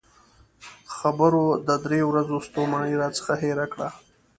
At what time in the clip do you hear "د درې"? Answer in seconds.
1.67-2.01